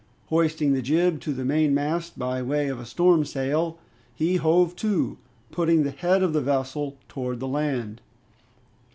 [0.29, 3.77] Hoisting the jib to the mainmast by way of a storm sail,
[4.15, 5.19] he hove to,
[5.51, 8.01] putting the head of the vessel towards the land.